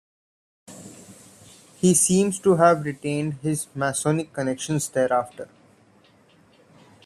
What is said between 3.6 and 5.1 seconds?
masonic connections